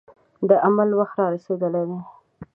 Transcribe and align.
د 0.49 0.51
عمل 0.65 0.89
وخت 0.99 1.15
را 1.19 1.25
رسېدلی 1.33 1.83
دی. 1.89 1.99